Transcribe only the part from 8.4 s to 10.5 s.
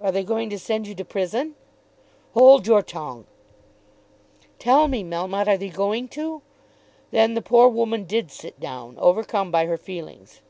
down, overcome by her feelings.